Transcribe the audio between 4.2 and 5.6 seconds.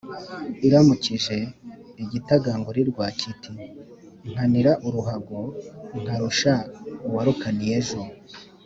«nkanira uruhago